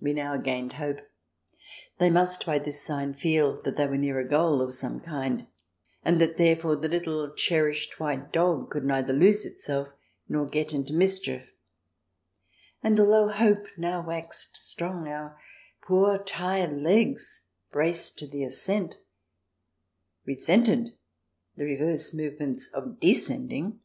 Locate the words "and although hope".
12.82-13.64